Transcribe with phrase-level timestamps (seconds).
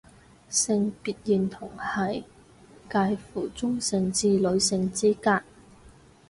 [0.49, 2.23] 性別認同係
[2.91, 5.43] 界乎中性至女性之間